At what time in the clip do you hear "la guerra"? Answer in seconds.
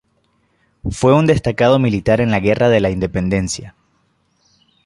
2.31-2.69